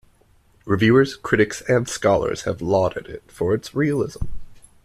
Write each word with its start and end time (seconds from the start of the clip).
Reviewers, 0.65 1.15
critics 1.15 1.61
and 1.69 1.87
scholars 1.87 2.41
have 2.45 2.59
lauded 2.59 3.05
it 3.05 3.21
for 3.31 3.53
its 3.53 3.75
realism. 3.75 4.25